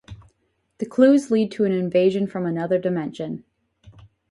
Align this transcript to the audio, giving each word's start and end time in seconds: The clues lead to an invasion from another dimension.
The 0.79 0.87
clues 0.87 1.29
lead 1.29 1.51
to 1.51 1.65
an 1.65 1.71
invasion 1.73 2.25
from 2.25 2.47
another 2.47 2.79
dimension. 2.79 3.43